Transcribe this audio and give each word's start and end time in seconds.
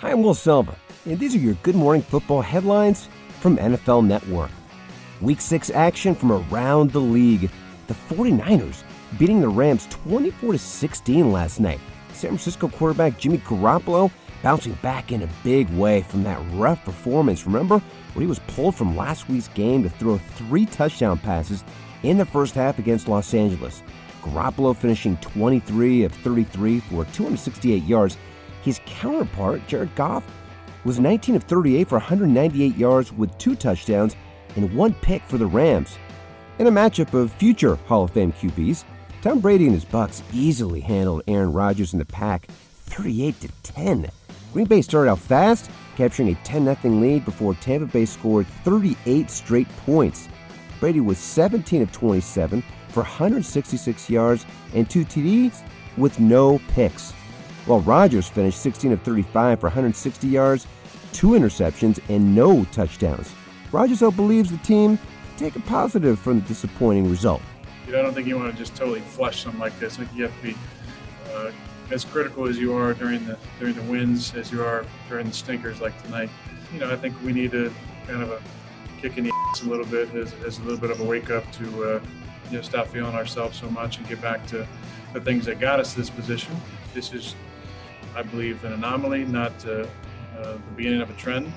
Hi, 0.00 0.12
I'm 0.12 0.22
Will 0.22 0.32
Selva, 0.32 0.76
and 1.04 1.18
these 1.18 1.34
are 1.34 1.40
your 1.40 1.52
Good 1.62 1.74
Morning 1.74 2.00
Football 2.00 2.40
headlines 2.40 3.10
from 3.38 3.58
NFL 3.58 4.06
Network. 4.06 4.50
Week 5.20 5.42
6 5.42 5.68
action 5.68 6.14
from 6.14 6.32
around 6.32 6.90
the 6.90 6.98
league. 6.98 7.50
The 7.86 7.92
49ers 8.08 8.82
beating 9.18 9.42
the 9.42 9.48
Rams 9.50 9.86
24 9.90 10.56
16 10.56 11.30
last 11.30 11.60
night. 11.60 11.80
San 12.14 12.30
Francisco 12.30 12.68
quarterback 12.68 13.18
Jimmy 13.18 13.36
Garoppolo 13.40 14.10
bouncing 14.42 14.72
back 14.80 15.12
in 15.12 15.22
a 15.22 15.28
big 15.44 15.68
way 15.68 16.00
from 16.00 16.22
that 16.22 16.40
rough 16.52 16.82
performance. 16.82 17.44
Remember 17.44 17.82
when 18.14 18.22
he 18.22 18.26
was 18.26 18.38
pulled 18.38 18.76
from 18.76 18.96
last 18.96 19.28
week's 19.28 19.48
game 19.48 19.82
to 19.82 19.90
throw 19.90 20.16
three 20.16 20.64
touchdown 20.64 21.18
passes 21.18 21.62
in 22.04 22.16
the 22.16 22.24
first 22.24 22.54
half 22.54 22.78
against 22.78 23.06
Los 23.06 23.34
Angeles? 23.34 23.82
Garoppolo 24.22 24.74
finishing 24.74 25.18
23 25.18 26.04
of 26.04 26.12
33 26.12 26.80
for 26.80 27.04
268 27.04 27.82
yards. 27.84 28.16
His 28.62 28.80
counterpart, 28.86 29.66
Jared 29.66 29.94
Goff, 29.94 30.24
was 30.84 30.98
19 30.98 31.36
of 31.36 31.44
38 31.44 31.88
for 31.88 31.98
198 31.98 32.76
yards 32.76 33.12
with 33.12 33.36
two 33.38 33.54
touchdowns 33.54 34.16
and 34.56 34.74
one 34.74 34.94
pick 34.94 35.22
for 35.22 35.38
the 35.38 35.46
Rams. 35.46 35.98
In 36.58 36.66
a 36.66 36.70
matchup 36.70 37.14
of 37.14 37.32
future 37.32 37.76
Hall 37.86 38.04
of 38.04 38.10
Fame 38.10 38.32
QBs, 38.32 38.84
Tom 39.22 39.40
Brady 39.40 39.66
and 39.66 39.74
his 39.74 39.84
Bucs 39.84 40.22
easily 40.32 40.80
handled 40.80 41.22
Aaron 41.28 41.52
Rodgers 41.52 41.92
in 41.92 41.98
the 41.98 42.04
pack 42.04 42.46
38 42.46 43.40
to 43.40 43.48
10. 43.62 44.10
Green 44.52 44.66
Bay 44.66 44.82
started 44.82 45.10
out 45.10 45.18
fast, 45.18 45.70
capturing 45.96 46.30
a 46.30 46.34
10 46.36 46.64
0 46.64 46.94
lead 46.94 47.24
before 47.24 47.54
Tampa 47.54 47.86
Bay 47.86 48.04
scored 48.04 48.46
38 48.64 49.30
straight 49.30 49.68
points. 49.84 50.28
Brady 50.80 51.00
was 51.00 51.18
17 51.18 51.82
of 51.82 51.92
27 51.92 52.62
for 52.88 53.02
166 53.02 54.10
yards 54.10 54.46
and 54.74 54.88
two 54.88 55.04
TDs 55.04 55.62
with 55.96 56.18
no 56.18 56.58
picks, 56.68 57.12
while 57.66 57.80
Rodgers 57.80 58.28
finished 58.28 58.60
16 58.60 58.92
of 58.92 59.02
35 59.02 59.60
for 59.60 59.66
160 59.66 60.26
yards, 60.26 60.66
two 61.12 61.30
interceptions, 61.30 62.00
and 62.08 62.34
no 62.34 62.64
touchdowns. 62.66 63.32
Rodgers 63.72 64.00
though 64.00 64.10
believes 64.10 64.50
the 64.50 64.58
team 64.58 64.98
take 65.36 65.56
a 65.56 65.60
positive 65.60 66.18
from 66.18 66.40
the 66.40 66.46
disappointing 66.46 67.08
result. 67.08 67.42
I 67.88 67.92
don't 67.92 68.14
think 68.14 68.28
you 68.28 68.38
want 68.38 68.52
to 68.52 68.58
just 68.58 68.76
totally 68.76 69.00
flush 69.00 69.42
something 69.42 69.60
like 69.60 69.78
this. 69.78 69.94
I 69.94 70.04
think 70.04 70.16
you 70.16 70.24
have 70.24 70.36
to 70.36 70.42
be 70.42 70.56
uh, 71.34 71.50
as 71.90 72.04
critical 72.04 72.46
as 72.46 72.58
you 72.58 72.74
are 72.74 72.94
during 72.94 73.26
the 73.26 73.36
during 73.58 73.74
the 73.74 73.82
wins 73.82 74.34
as 74.34 74.52
you 74.52 74.62
are 74.62 74.84
during 75.08 75.26
the 75.26 75.32
stinkers 75.32 75.80
like 75.80 76.00
tonight. 76.04 76.30
You 76.72 76.80
know, 76.80 76.90
I 76.90 76.96
think 76.96 77.20
we 77.22 77.32
need 77.32 77.50
to 77.52 77.72
kind 78.06 78.22
of 78.22 78.30
a 78.30 78.40
kick 79.00 79.18
in 79.18 79.24
the 79.24 79.32
ass 79.50 79.62
a 79.62 79.66
little 79.66 79.86
bit 79.86 80.14
as, 80.14 80.34
as 80.44 80.58
a 80.58 80.62
little 80.62 80.78
bit 80.78 80.90
of 80.90 81.00
a 81.00 81.04
wake 81.04 81.30
up 81.30 81.50
to 81.52 81.64
uh, 81.84 82.00
you 82.50 82.56
know 82.56 82.62
stop 82.62 82.86
feeling 82.88 83.14
ourselves 83.14 83.58
so 83.58 83.68
much 83.70 83.98
and 83.98 84.08
get 84.08 84.20
back 84.20 84.46
to 84.48 84.66
the 85.12 85.20
things 85.20 85.46
that 85.46 85.58
got 85.58 85.80
us 85.80 85.94
this 85.94 86.10
position. 86.10 86.54
This 86.94 87.12
is, 87.12 87.34
I 88.14 88.22
believe, 88.22 88.64
an 88.64 88.72
anomaly, 88.72 89.24
not 89.24 89.52
uh, 89.66 89.86
uh, 90.38 90.52
the 90.52 90.58
beginning 90.76 91.00
of 91.00 91.10
a 91.10 91.14
trend, 91.14 91.52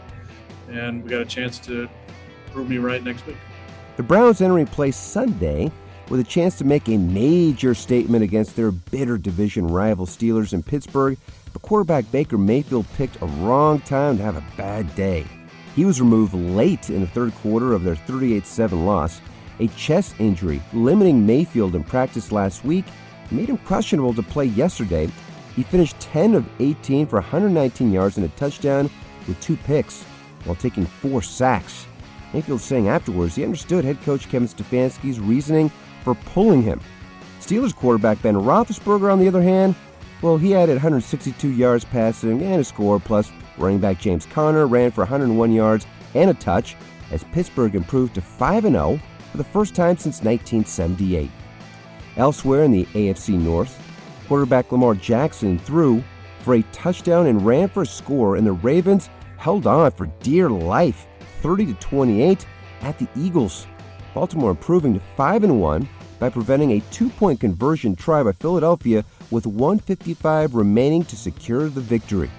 and 0.69 1.03
we 1.03 1.09
got 1.09 1.21
a 1.21 1.25
chance 1.25 1.59
to 1.59 1.89
prove 2.51 2.69
me 2.69 2.77
right 2.77 3.03
next 3.03 3.25
week. 3.25 3.37
The 3.97 4.03
Browns 4.03 4.41
entering 4.41 4.65
play 4.65 4.91
Sunday 4.91 5.71
with 6.09 6.19
a 6.19 6.23
chance 6.23 6.57
to 6.57 6.63
make 6.63 6.87
a 6.89 6.97
major 6.97 7.73
statement 7.73 8.23
against 8.23 8.55
their 8.55 8.71
bitter 8.71 9.17
division 9.17 9.67
rival 9.67 10.05
Steelers 10.05 10.53
in 10.53 10.63
Pittsburgh, 10.63 11.17
but 11.51 11.61
quarterback 11.61 12.09
Baker 12.11 12.37
Mayfield 12.37 12.85
picked 12.95 13.21
a 13.21 13.25
wrong 13.25 13.79
time 13.81 14.17
to 14.17 14.23
have 14.23 14.35
a 14.35 14.57
bad 14.57 14.93
day. 14.95 15.25
He 15.75 15.85
was 15.85 16.01
removed 16.01 16.33
late 16.33 16.89
in 16.89 17.01
the 17.01 17.07
third 17.07 17.33
quarter 17.35 17.73
of 17.73 17.83
their 17.83 17.95
38 17.95 18.45
7 18.45 18.85
loss. 18.85 19.21
A 19.59 19.67
chest 19.69 20.15
injury 20.19 20.61
limiting 20.73 21.25
Mayfield 21.25 21.75
in 21.75 21.83
practice 21.83 22.31
last 22.31 22.65
week 22.65 22.85
made 23.31 23.49
him 23.49 23.57
questionable 23.57 24.13
to 24.13 24.23
play 24.23 24.45
yesterday. 24.45 25.09
He 25.55 25.63
finished 25.63 25.99
10 25.99 26.35
of 26.35 26.49
18 26.59 27.07
for 27.07 27.17
119 27.17 27.91
yards 27.91 28.17
and 28.17 28.25
a 28.25 28.29
touchdown 28.29 28.89
with 29.27 29.39
two 29.39 29.57
picks 29.57 30.03
while 30.45 30.55
taking 30.55 30.85
four 30.85 31.21
sacks. 31.21 31.85
Mayfield 32.33 32.61
saying 32.61 32.87
afterwards 32.87 33.35
he 33.35 33.43
understood 33.43 33.85
head 33.85 34.01
coach 34.01 34.27
Kevin 34.29 34.47
Stefanski's 34.47 35.19
reasoning 35.19 35.71
for 36.03 36.15
pulling 36.15 36.63
him. 36.63 36.81
Steelers 37.39 37.75
quarterback 37.75 38.21
Ben 38.21 38.35
Roethlisberger, 38.35 39.11
on 39.11 39.19
the 39.19 39.27
other 39.27 39.41
hand, 39.41 39.75
well, 40.21 40.37
he 40.37 40.55
added 40.55 40.75
162 40.75 41.49
yards 41.49 41.83
passing 41.83 42.41
and 42.41 42.61
a 42.61 42.63
score, 42.63 42.99
plus 42.99 43.31
running 43.57 43.79
back 43.79 43.99
James 43.99 44.25
Conner 44.25 44.67
ran 44.67 44.89
for 44.89 45.01
101 45.01 45.51
yards 45.51 45.85
and 46.15 46.29
a 46.29 46.33
touch 46.33 46.75
as 47.11 47.25
Pittsburgh 47.25 47.75
improved 47.75 48.15
to 48.15 48.21
5 48.21 48.63
0 48.63 48.99
for 49.31 49.37
the 49.37 49.43
first 49.43 49.75
time 49.75 49.97
since 49.97 50.23
1978. 50.23 51.29
Elsewhere 52.15 52.63
in 52.63 52.71
the 52.71 52.85
AFC 52.85 53.37
North, 53.37 53.77
quarterback 54.27 54.71
Lamar 54.71 54.95
Jackson 54.95 55.57
threw 55.59 56.03
for 56.41 56.55
a 56.55 56.63
touchdown 56.73 57.27
and 57.27 57.45
ran 57.45 57.69
for 57.69 57.83
a 57.83 57.85
score, 57.85 58.35
and 58.35 58.45
the 58.45 58.51
Ravens 58.51 59.09
held 59.37 59.67
on 59.67 59.91
for 59.91 60.07
dear 60.21 60.49
life, 60.49 61.07
30 61.41 61.67
to 61.67 61.73
28 61.75 62.45
at 62.81 62.99
the 62.99 63.07
Eagles. 63.15 63.67
Baltimore 64.13 64.51
improving 64.51 64.93
to 64.93 64.99
5 65.15 65.43
and 65.43 65.59
1 65.59 65.89
by 66.19 66.29
preventing 66.29 66.71
a 66.71 66.83
two-point 66.91 67.39
conversion 67.39 67.95
try 67.95 68.23
by 68.23 68.31
Philadelphia 68.31 69.03
with 69.31 69.47
155 69.47 70.55
remaining 70.55 71.03
to 71.05 71.15
secure 71.15 71.69
the 71.69 71.81
victory. 71.81 72.29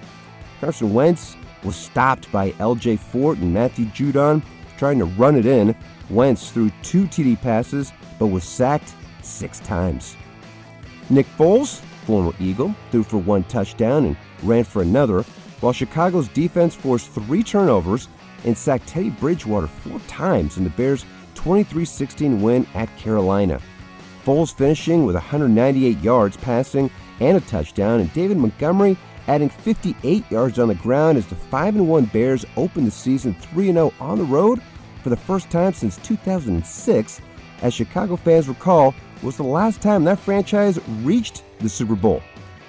Carson 0.61 0.93
Wentz 0.93 1.35
was 1.63 1.75
stopped 1.75 2.31
by 2.31 2.51
LJ 2.51 2.99
Fort 2.99 3.37
and 3.39 3.53
Matthew 3.53 3.85
Judon 3.87 4.41
trying 4.77 4.99
to 4.99 5.05
run 5.05 5.35
it 5.35 5.45
in. 5.45 5.75
Wentz 6.09 6.51
threw 6.51 6.71
two 6.81 7.05
TD 7.05 7.41
passes 7.41 7.91
but 8.17 8.27
was 8.27 8.43
sacked 8.43 8.93
six 9.21 9.59
times. 9.59 10.15
Nick 11.09 11.27
Foles, 11.37 11.81
former 12.05 12.33
Eagle, 12.39 12.73
threw 12.89 13.03
for 13.03 13.17
one 13.17 13.43
touchdown 13.43 14.05
and 14.05 14.17
ran 14.41 14.63
for 14.63 14.81
another, 14.81 15.21
while 15.61 15.73
Chicago's 15.73 16.27
defense 16.29 16.73
forced 16.73 17.09
three 17.11 17.43
turnovers 17.43 18.07
and 18.43 18.57
sacked 18.57 18.87
Teddy 18.87 19.11
Bridgewater 19.11 19.67
four 19.67 19.99
times 20.07 20.57
in 20.57 20.63
the 20.63 20.69
Bears' 20.71 21.05
23 21.35 21.85
16 21.85 22.41
win 22.41 22.67
at 22.73 22.95
Carolina. 22.97 23.61
Foles 24.25 24.53
finishing 24.53 25.05
with 25.05 25.15
198 25.15 25.99
yards 25.99 26.37
passing 26.37 26.89
and 27.19 27.37
a 27.37 27.41
touchdown, 27.41 27.99
and 27.99 28.11
David 28.13 28.37
Montgomery 28.37 28.97
adding 29.27 29.49
58 29.49 30.29
yards 30.31 30.57
on 30.57 30.67
the 30.67 30.75
ground 30.75 31.17
as 31.17 31.27
the 31.27 31.35
5 31.35 31.75
1 31.75 32.05
Bears 32.05 32.45
opened 32.57 32.87
the 32.87 32.91
season 32.91 33.35
3 33.35 33.71
0 33.71 33.93
on 33.99 34.17
the 34.17 34.23
road 34.23 34.59
for 35.03 35.09
the 35.09 35.17
first 35.17 35.51
time 35.51 35.71
since 35.71 35.97
2006, 35.97 37.21
as 37.61 37.73
Chicago 37.73 38.15
fans 38.15 38.47
recall 38.47 38.95
was 39.25 39.37
the 39.37 39.43
last 39.43 39.81
time 39.81 40.03
that 40.03 40.19
franchise 40.19 40.79
reached 41.01 41.43
the 41.59 41.67
Super 41.67 41.95
Bowl. 41.95 42.21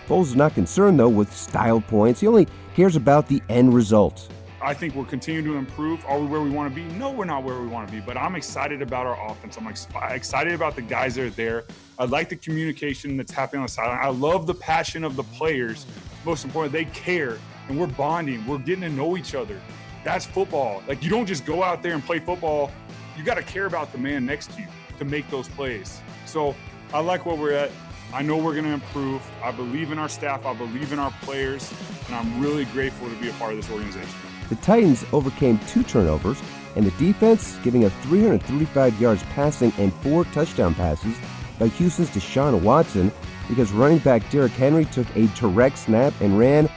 Foles 0.09 0.29
is 0.29 0.37
not 0.37 0.55
concerned, 0.55 0.99
though, 0.99 1.09
with 1.09 1.31
style 1.31 1.83
points. 1.83 2.21
He 2.21 2.27
only 2.27 2.49
cares 2.75 2.97
about 2.97 3.29
the 3.29 3.43
end 3.51 3.75
result. 3.75 4.29
I 4.63 4.73
think 4.73 4.95
we're 4.95 5.05
continuing 5.05 5.45
to 5.45 5.57
improve. 5.57 6.03
Are 6.07 6.19
we 6.19 6.27
where 6.27 6.41
we 6.41 6.49
want 6.49 6.75
to 6.75 6.75
be? 6.75 6.83
No, 6.95 7.11
we're 7.13 7.27
not 7.27 7.45
where 7.45 7.61
we 7.61 7.67
want 7.67 7.89
to 7.89 7.95
be. 7.95 8.01
But 8.01 8.17
I'm 8.17 8.37
excited 8.37 8.81
about 8.81 9.07
our 9.07 9.31
offense. 9.31 9.59
I'm 9.59 9.67
excited 9.67 10.55
about 10.55 10.75
the 10.77 10.83
guys 10.83 11.17
that 11.17 11.27
are 11.27 11.31
there. 11.31 11.65
I 11.99 12.07
like 12.07 12.31
the 12.31 12.37
communication 12.37 13.19
that's 13.19 13.33
happening 13.33 13.61
on 13.61 13.67
the 13.67 13.73
sideline. 13.73 13.99
I 14.01 14.09
love 14.09 14.47
the 14.47 14.55
passion 14.55 15.05
of 15.05 15.15
the 15.15 15.25
players. 15.25 15.85
Most 16.25 16.47
important, 16.47 16.73
they 16.73 16.87
care 16.87 17.39
and 17.69 17.79
we're 17.79 17.87
bonding. 17.87 18.47
We're 18.47 18.59
getting 18.59 18.83
to 18.83 18.89
know 18.89 19.17
each 19.17 19.35
other. 19.35 19.61
That's 20.05 20.25
football. 20.25 20.83
Like 20.89 21.03
you 21.03 21.11
don't 21.11 21.27
just 21.27 21.45
go 21.45 21.63
out 21.63 21.83
there 21.83 21.93
and 21.93 22.03
play 22.03 22.19
football. 22.19 22.71
You 23.17 23.25
got 23.25 23.35
to 23.35 23.43
care 23.43 23.67
about 23.67 23.93
the 23.93 23.99
man 23.99 24.25
next 24.25 24.53
to 24.53 24.63
you 24.63 24.69
to 24.99 25.05
make 25.05 25.29
those 25.29 25.49
plays. 25.49 26.01
So 26.27 26.55
I 26.93 27.01
like 27.01 27.25
where 27.25 27.37
we're 27.37 27.53
at. 27.53 27.71
I 28.13 28.23
know 28.23 28.37
we're 28.37 28.53
going 28.53 28.65
to 28.65 28.73
improve. 28.73 29.23
I 29.43 29.51
believe 29.51 29.91
in 29.91 29.99
our 29.99 30.09
staff. 30.09 30.47
I 30.47 30.55
believe 30.55 30.93
in 30.93 30.99
our 30.99 31.11
players. 31.23 31.73
And 32.07 32.15
I'm 32.15 32.41
really 32.41 32.65
grateful 32.67 33.09
to 33.09 33.17
be 33.17 33.29
a 33.29 33.33
part 33.35 33.53
of 33.53 33.59
this 33.59 33.71
organization. 33.71 34.09
The 34.49 34.57
Titans 34.57 35.05
overcame 35.13 35.59
two 35.67 35.83
turnovers, 35.83 36.41
and 36.77 36.87
the 36.87 36.93
defense 37.05 37.59
giving 37.65 37.85
up 37.85 37.93
335 38.03 39.01
yards 39.01 39.23
passing 39.35 39.73
and 39.79 39.93
four 39.95 40.25
touchdown 40.27 40.75
passes 40.75 41.17
by 41.59 41.67
Houston's 41.69 42.11
Deshaun 42.11 42.63
Watson 42.63 43.11
because 43.49 43.73
running 43.73 43.99
back 43.99 44.29
Derrick 44.31 44.53
Henry 44.53 44.85
took 44.85 45.07
a 45.17 45.27
direct 45.29 45.79
snap 45.79 46.13
and 46.21 46.39
ran 46.39 46.69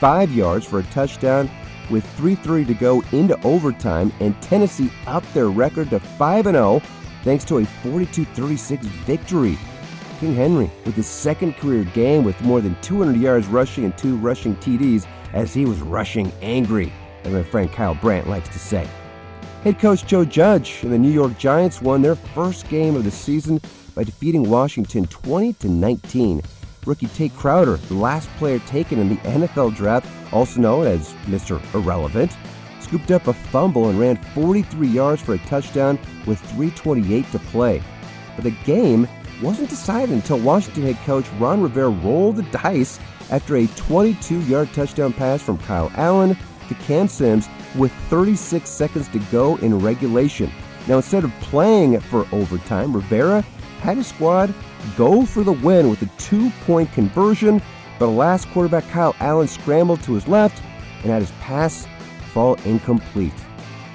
five 0.00 0.30
yards 0.32 0.64
for 0.64 0.78
a 0.78 0.84
touchdown 0.84 1.50
with 1.90 2.04
3.30 2.16 2.66
to 2.66 2.74
go 2.74 3.02
into 3.12 3.40
overtime, 3.42 4.12
and 4.20 4.40
Tennessee 4.42 4.90
upped 5.06 5.32
their 5.34 5.48
record 5.48 5.90
to 5.90 6.00
5 6.00 6.44
0 6.44 6.82
thanks 7.24 7.44
to 7.44 7.58
a 7.58 7.64
42 7.64 8.24
36 8.24 8.86
victory. 8.86 9.58
King 10.20 10.34
Henry 10.34 10.70
with 10.84 10.94
his 10.94 11.06
second 11.06 11.56
career 11.56 11.84
game 11.84 12.24
with 12.24 12.40
more 12.40 12.60
than 12.60 12.80
200 12.80 13.20
yards 13.20 13.46
rushing 13.46 13.84
and 13.84 13.96
two 13.96 14.16
rushing 14.16 14.56
TDs 14.56 15.06
as 15.32 15.54
he 15.54 15.64
was 15.64 15.80
rushing 15.80 16.32
angry, 16.42 16.92
as 17.24 17.32
my 17.32 17.42
friend 17.42 17.72
Kyle 17.72 17.94
Brandt 17.94 18.28
likes 18.28 18.48
to 18.48 18.58
say. 18.58 18.88
Head 19.62 19.78
coach 19.78 20.06
Joe 20.06 20.24
Judge 20.24 20.80
and 20.82 20.92
the 20.92 20.98
New 20.98 21.10
York 21.10 21.36
Giants 21.38 21.82
won 21.82 22.02
their 22.02 22.14
first 22.14 22.68
game 22.68 22.96
of 22.96 23.04
the 23.04 23.10
season 23.10 23.60
by 23.94 24.04
defeating 24.04 24.48
Washington 24.48 25.06
20 25.06 25.52
to 25.54 25.68
19. 25.68 26.42
Rookie 26.86 27.06
Tae 27.08 27.28
Crowder, 27.28 27.76
the 27.76 27.94
last 27.94 28.28
player 28.38 28.60
taken 28.60 28.98
in 28.98 29.08
the 29.08 29.16
NFL 29.16 29.74
draft, 29.74 30.06
also 30.32 30.60
known 30.60 30.86
as 30.86 31.12
Mr. 31.26 31.62
Irrelevant, 31.74 32.36
scooped 32.80 33.10
up 33.10 33.26
a 33.26 33.32
fumble 33.32 33.88
and 33.88 33.98
ran 33.98 34.16
43 34.16 34.86
yards 34.86 35.22
for 35.22 35.34
a 35.34 35.38
touchdown 35.38 35.98
with 36.26 36.40
3.28 36.52 37.30
to 37.32 37.38
play. 37.38 37.82
But 38.34 38.44
the 38.44 38.56
game 38.64 39.08
wasn't 39.42 39.70
decided 39.70 40.10
until 40.14 40.38
Washington 40.38 40.84
head 40.84 40.96
coach 41.04 41.26
Ron 41.38 41.62
Rivera 41.62 41.90
rolled 41.90 42.36
the 42.36 42.42
dice 42.44 42.98
after 43.30 43.56
a 43.56 43.66
22 43.68 44.40
yard 44.42 44.72
touchdown 44.72 45.12
pass 45.12 45.42
from 45.42 45.58
Kyle 45.58 45.92
Allen 45.94 46.36
to 46.68 46.74
Cam 46.74 47.08
Sims 47.08 47.48
with 47.74 47.92
36 48.08 48.68
seconds 48.68 49.08
to 49.08 49.18
go 49.30 49.56
in 49.56 49.78
regulation. 49.78 50.50
Now, 50.86 50.96
instead 50.96 51.24
of 51.24 51.32
playing 51.40 52.00
for 52.00 52.26
overtime, 52.32 52.94
Rivera 52.94 53.42
had 53.80 53.98
his 53.98 54.06
squad 54.06 54.54
go 54.96 55.26
for 55.26 55.42
the 55.44 55.52
win 55.52 55.90
with 55.90 56.02
a 56.02 56.06
two 56.18 56.50
point 56.64 56.90
conversion, 56.92 57.62
but 57.98 58.06
alas, 58.06 58.44
quarterback 58.44 58.88
Kyle 58.88 59.14
Allen 59.20 59.48
scrambled 59.48 60.02
to 60.04 60.14
his 60.14 60.26
left 60.26 60.62
and 61.02 61.12
had 61.12 61.22
his 61.22 61.30
pass 61.40 61.86
fall 62.28 62.54
incomplete. 62.64 63.32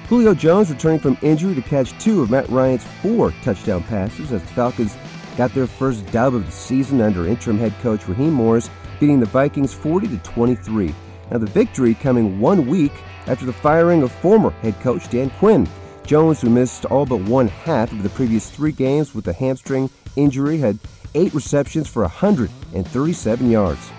Julio 0.08 0.34
Jones 0.34 0.70
returning 0.70 1.00
from 1.00 1.16
injury 1.22 1.54
to 1.54 1.62
catch 1.62 1.98
two 1.98 2.22
of 2.22 2.30
Matt 2.30 2.48
Ryan's 2.50 2.84
four 3.02 3.32
touchdown 3.42 3.82
passes 3.84 4.32
as 4.32 4.42
the 4.42 4.48
Falcons 4.48 4.96
got 5.36 5.52
their 5.54 5.66
first 5.66 6.06
dub 6.12 6.34
of 6.34 6.44
the 6.44 6.52
season 6.52 7.00
under 7.00 7.26
interim 7.26 7.58
head 7.58 7.74
coach 7.80 8.06
Raheem 8.06 8.32
Morris, 8.32 8.70
beating 9.00 9.18
the 9.18 9.26
Vikings 9.26 9.72
40 9.72 10.08
to 10.08 10.18
23. 10.18 10.94
Now 11.30 11.38
the 11.38 11.46
victory 11.46 11.94
coming 11.94 12.38
one 12.38 12.66
week 12.66 12.92
after 13.26 13.46
the 13.46 13.52
firing 13.52 14.02
of 14.02 14.12
former 14.12 14.50
head 14.50 14.78
coach 14.80 15.08
Dan 15.08 15.30
Quinn. 15.30 15.66
Jones, 16.04 16.42
who 16.42 16.50
missed 16.50 16.84
all 16.84 17.06
but 17.06 17.22
one 17.22 17.48
half 17.48 17.90
of 17.90 18.02
the 18.02 18.10
previous 18.10 18.50
three 18.50 18.72
games 18.72 19.14
with 19.14 19.26
a 19.28 19.32
hamstring 19.32 19.88
injury, 20.16 20.58
had 20.58 20.78
eight 21.14 21.32
receptions 21.32 21.88
for 21.88 22.02
137 22.02 23.50
yards. 23.50 23.90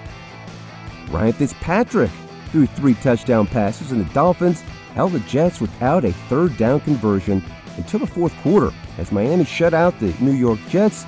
Ryan 1.10 1.34
Fitzpatrick 1.34 2.12
threw 2.56 2.66
three 2.66 2.94
touchdown 2.94 3.46
passes, 3.46 3.92
and 3.92 4.00
the 4.00 4.14
Dolphins 4.14 4.62
held 4.94 5.12
the 5.12 5.20
Jets 5.22 5.60
without 5.60 6.06
a 6.06 6.14
third 6.30 6.56
down 6.56 6.80
conversion 6.80 7.44
until 7.76 8.00
the 8.00 8.08
fourth 8.08 8.34
quarter 8.38 8.72
as 8.98 9.12
Miami 9.12 9.44
shut 9.44 9.74
out 9.74 10.00
the 10.00 10.14
New 10.22 10.32
York 10.32 10.58
Jets 10.70 11.06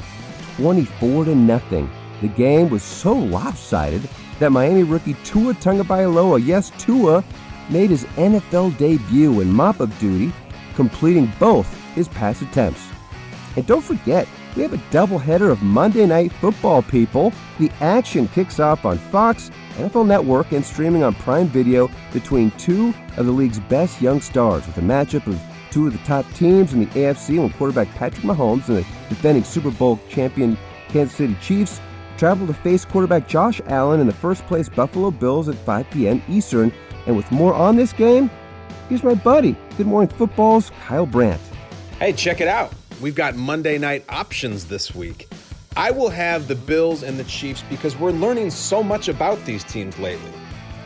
24 0.58 1.24
to 1.24 1.36
nothing. 1.36 1.90
The 2.20 2.28
game 2.28 2.70
was 2.70 2.84
so 2.84 3.14
lopsided 3.14 4.02
that 4.40 4.52
Miami 4.52 4.84
rookie 4.84 5.16
Tua 5.24 5.54
Tagovailoa, 5.54 6.46
yes, 6.46 6.70
Tua, 6.78 7.24
made 7.70 7.92
his 7.92 8.04
NFL 8.18 8.78
debut 8.78 9.40
in 9.40 9.50
mop-up 9.50 9.98
duty 10.00 10.34
completing 10.76 11.32
both 11.40 11.74
his 11.96 12.10
pass 12.10 12.42
attempts. 12.42 12.90
And 13.56 13.66
don't 13.66 13.84
forget, 13.84 14.28
we 14.56 14.62
have 14.64 14.74
a 14.74 14.78
doubleheader 14.92 15.52
of 15.52 15.62
Monday 15.62 16.06
Night 16.06 16.32
Football, 16.32 16.82
people. 16.82 17.34
The 17.60 17.72
action 17.82 18.28
kicks 18.30 18.60
off 18.60 18.86
on 18.86 18.98
Fox, 18.98 19.52
NFL 19.76 20.08
Network, 20.08 20.52
and 20.52 20.66
streaming 20.66 21.04
on 21.04 21.16
Prime 21.16 21.48
Video 21.48 21.90
between 22.14 22.52
two 22.52 22.94
of 23.18 23.26
the 23.26 23.32
league's 23.32 23.60
best 23.60 24.02
young 24.02 24.22
stars 24.22 24.66
with 24.66 24.78
a 24.78 24.82
matchup 24.82 25.28
of 25.28 25.40
two 25.72 25.88
of 25.88 25.94
the 25.94 26.00
top 26.00 26.26
teams 26.34 26.74
in 26.74 26.82
the 26.82 26.86
AFC 26.88 27.38
when 27.40 27.52
quarterback 27.52 27.90
Patrick 27.96 28.24
Mahomes 28.24 28.68
and 28.70 28.78
the 28.78 28.86
defending 29.10 29.44
Super 29.44 29.72
Bowl 29.72 30.00
champion 30.10 30.58
Kansas 30.90 31.18
City 31.18 31.36
Chiefs 31.42 31.82
travel 32.18 32.48
to 32.48 32.54
face 32.54 32.86
quarterback 32.86 33.28
Josh 33.28 33.62
Allen 33.68 34.00
and 34.00 34.10
the 34.10 34.16
first 34.16 34.46
place 34.48 34.70
Buffalo 34.70 35.12
Bills 35.12 35.50
at 35.50 35.56
5 35.56 35.90
p.m. 35.92 36.22
Eastern. 36.28 36.72
And 37.06 37.16
with 37.16 37.32
more 37.32 37.54
on 37.54 37.76
this 37.76 37.94
game, 37.94 38.30
Here's 38.90 39.04
my 39.04 39.16
buddy, 39.16 39.58
Good 39.76 39.88
Morning 39.88 40.08
Football's 40.08 40.72
Kyle 40.86 41.06
Brandt. 41.06 41.42
Hey, 42.00 42.14
check 42.14 42.40
it 42.40 42.48
out. 42.48 42.72
We've 43.00 43.14
got 43.14 43.36
Monday 43.36 43.78
night 43.78 44.04
options 44.10 44.66
this 44.66 44.96
week. 44.96 45.28
I 45.76 45.92
will 45.92 46.10
have 46.10 46.48
the 46.48 46.56
Bills 46.56 47.04
and 47.04 47.20
the 47.20 47.24
Chiefs 47.26 47.64
because 47.70 47.96
we're 47.96 48.10
learning 48.10 48.50
so 48.50 48.82
much 48.82 49.08
about 49.08 49.44
these 49.46 49.64
teams 49.64 50.00
lately. 50.00 50.32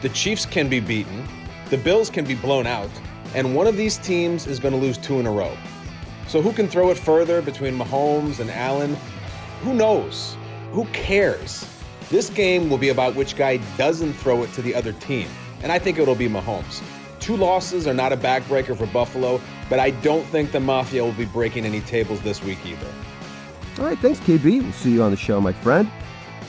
The 0.01 0.09
Chiefs 0.09 0.45
can 0.45 0.67
be 0.67 0.81
beaten, 0.81 1.25
the 1.69 1.77
Bills 1.77 2.09
can 2.09 2.25
be 2.25 2.35
blown 2.35 2.67
out, 2.67 2.89
and 3.33 3.55
one 3.55 3.65
of 3.65 3.77
these 3.77 3.97
teams 3.97 4.45
is 4.45 4.59
going 4.59 4.73
to 4.73 4.79
lose 4.79 4.97
two 4.97 5.21
in 5.21 5.25
a 5.25 5.31
row. 5.31 5.55
So 6.27 6.41
who 6.41 6.51
can 6.51 6.67
throw 6.67 6.89
it 6.89 6.97
further 6.97 7.41
between 7.41 7.77
Mahomes 7.77 8.41
and 8.41 8.51
Allen? 8.51 8.97
Who 9.61 9.73
knows? 9.73 10.35
Who 10.73 10.83
cares? 10.87 11.65
This 12.09 12.29
game 12.29 12.69
will 12.69 12.77
be 12.77 12.89
about 12.89 13.15
which 13.15 13.37
guy 13.37 13.57
doesn't 13.77 14.13
throw 14.13 14.43
it 14.43 14.51
to 14.53 14.61
the 14.61 14.75
other 14.75 14.91
team, 14.91 15.29
and 15.63 15.71
I 15.71 15.79
think 15.79 15.97
it'll 15.97 16.15
be 16.15 16.27
Mahomes. 16.27 16.83
Two 17.21 17.37
losses 17.37 17.87
are 17.87 17.93
not 17.93 18.11
a 18.11 18.17
backbreaker 18.17 18.75
for 18.77 18.87
Buffalo, 18.87 19.39
but 19.71 19.79
I 19.79 19.91
don't 19.91 20.25
think 20.25 20.51
the 20.51 20.59
Mafia 20.59 21.01
will 21.01 21.13
be 21.13 21.23
breaking 21.23 21.65
any 21.65 21.79
tables 21.79 22.19
this 22.23 22.43
week 22.43 22.57
either. 22.65 22.87
All 23.79 23.85
right, 23.85 23.97
thanks, 23.99 24.19
KB. 24.19 24.61
We'll 24.61 24.71
see 24.73 24.91
you 24.91 25.01
on 25.01 25.11
the 25.11 25.17
show, 25.17 25.39
my 25.39 25.53
friend. 25.53 25.89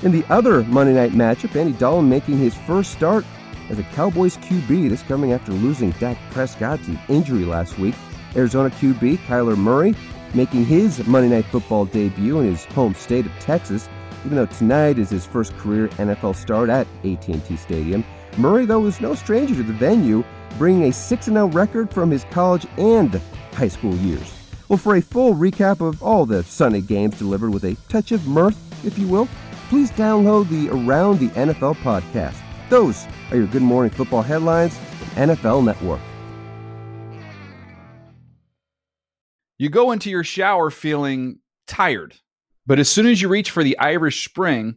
In 0.03 0.11
the 0.11 0.25
other 0.29 0.65
Monday 0.65 0.93
night 0.93 1.13
matchup, 1.13 1.55
Andy 1.55 1.73
Dalton 1.79 2.09
making 2.09 2.39
his 2.39 2.57
first 2.67 2.91
start 2.91 3.25
as 3.71 3.79
a 3.79 3.85
Cowboys 3.85 4.39
QB. 4.39 4.91
This 4.91 5.05
coming 5.05 5.33
after 5.33 5.53
losing 5.53 5.93
Dak 5.93 6.19
Prescott 6.33 6.83
to 6.83 6.99
injury 7.09 7.45
last 7.45 7.79
week. 7.79 7.95
Arizona 8.35 8.71
QB 8.71 9.19
Kyler 9.19 9.57
Murray 9.57 9.95
making 10.35 10.65
his 10.65 11.07
Monday 11.07 11.29
Night 11.29 11.45
Football 11.45 11.85
debut 11.85 12.41
in 12.41 12.47
his 12.47 12.65
home 12.65 12.93
state 12.93 13.25
of 13.25 13.33
Texas, 13.39 13.89
even 14.25 14.37
though 14.37 14.47
tonight 14.47 14.99
is 14.99 15.11
his 15.11 15.25
first 15.25 15.57
career 15.59 15.87
NFL 15.91 16.35
start 16.35 16.71
at 16.71 16.89
AT&T 17.05 17.57
Stadium. 17.57 18.05
Murray, 18.37 18.67
though, 18.67 18.85
is 18.87 19.01
no 19.01 19.15
stranger 19.15 19.55
to 19.55 19.63
the 19.63 19.73
venue 19.75 20.25
bringing 20.59 20.85
a 20.85 20.93
6 20.93 21.27
0 21.27 21.47
record 21.49 21.91
from 21.91 22.11
his 22.11 22.25
college 22.31 22.67
and 22.79 23.21
high 23.53 23.69
school 23.69 23.95
years. 23.97 24.33
Well, 24.69 24.79
for 24.79 24.97
a 24.97 25.03
full 25.03 25.35
recap 25.35 25.87
of 25.87 26.03
all 26.03 26.25
the 26.25 26.43
Sunday 26.45 26.81
games 26.81 27.19
delivered 27.19 27.53
with 27.53 27.65
a 27.65 27.77
touch 27.89 28.13
of 28.13 28.27
mirth, 28.27 28.57
if 28.87 28.99
you 28.99 29.07
will, 29.07 29.29
please 29.69 29.91
download 29.91 30.49
the 30.49 30.71
Around 30.71 31.19
the 31.19 31.29
NFL 31.29 31.77
podcast. 31.77 32.37
Those 32.71 33.07
are 33.31 33.37
your 33.37 33.47
Good 33.47 33.63
Morning 33.63 33.91
Football 33.91 34.23
headlines 34.23 34.77
from 34.77 35.09
NFL 35.29 35.65
Network. 35.65 36.01
You 39.59 39.69
go 39.69 39.93
into 39.93 40.11
your 40.11 40.25
shower 40.25 40.71
feeling 40.71 41.39
tired, 41.67 42.17
but 42.67 42.79
as 42.79 42.89
soon 42.89 43.07
as 43.07 43.21
you 43.21 43.29
reach 43.29 43.51
for 43.51 43.63
the 43.63 43.79
Irish 43.79 44.25
Spring, 44.25 44.77